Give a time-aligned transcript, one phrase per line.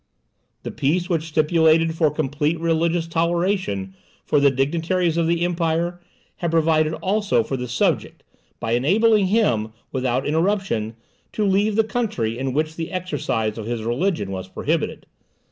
[0.63, 3.93] The peace which stipulated for complete religious toleration
[4.25, 6.01] for the dignitaries of the Empire,
[6.37, 8.23] had provided also for the subject,
[8.59, 10.95] by enabling him, without interruption,
[11.33, 15.05] to leave the country in which the exercise of his religion was prohibited.